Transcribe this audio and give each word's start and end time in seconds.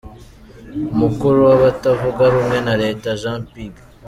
Umukuru 0.93 1.37
w’abatavuga 1.47 2.23
rumwe 2.33 2.57
na 2.65 2.73
leta 2.83 3.09
Jean 3.21 3.41
Ping 3.51 3.75